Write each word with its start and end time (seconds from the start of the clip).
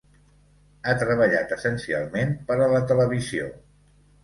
Ha 0.91 0.95
treballat 1.01 1.53
essencialment 1.59 2.33
per 2.49 2.59
a 2.67 2.73
la 2.73 2.83
televisió. 2.95 3.55